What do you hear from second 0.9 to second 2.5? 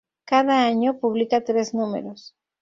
publica tres números.